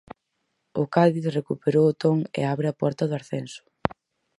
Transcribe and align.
O 0.81 0.83
Cádiz 0.95 1.25
recuperou 1.37 1.85
o 1.89 1.97
ton 2.03 2.17
e 2.39 2.41
abre 2.53 2.67
a 2.69 2.77
porta 2.81 3.03
do 3.09 3.17
ascenso. 3.21 3.61